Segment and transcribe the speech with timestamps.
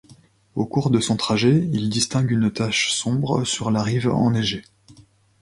[0.55, 4.63] Au cours de son trajet, il distingue une tache sombre sur la rive enneigée.